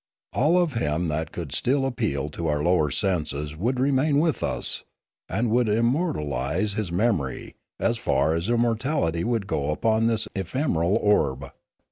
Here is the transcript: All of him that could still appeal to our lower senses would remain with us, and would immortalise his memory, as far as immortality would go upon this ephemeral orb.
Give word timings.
All 0.33 0.57
of 0.57 0.73
him 0.73 1.09
that 1.09 1.31
could 1.31 1.53
still 1.53 1.85
appeal 1.85 2.29
to 2.29 2.47
our 2.47 2.63
lower 2.63 2.89
senses 2.89 3.55
would 3.55 3.79
remain 3.79 4.17
with 4.17 4.41
us, 4.41 4.83
and 5.29 5.51
would 5.51 5.69
immortalise 5.69 6.73
his 6.73 6.91
memory, 6.91 7.53
as 7.79 7.99
far 7.99 8.33
as 8.33 8.49
immortality 8.49 9.23
would 9.23 9.45
go 9.45 9.69
upon 9.69 10.07
this 10.07 10.27
ephemeral 10.33 10.95
orb. 10.95 11.51